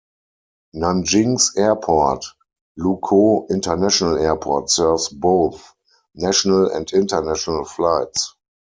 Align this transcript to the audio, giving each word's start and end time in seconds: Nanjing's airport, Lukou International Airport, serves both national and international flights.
Nanjing's 0.75 1.55
airport, 1.57 2.25
Lukou 2.75 3.45
International 3.51 4.17
Airport, 4.17 4.71
serves 4.71 5.09
both 5.09 5.75
national 6.15 6.71
and 6.71 6.91
international 6.91 7.65
flights. 7.65 8.33